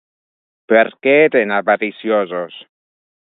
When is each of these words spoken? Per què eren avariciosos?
Per 0.71 0.81
què 1.07 1.13
eren 1.27 1.53
avariciosos? 1.59 2.59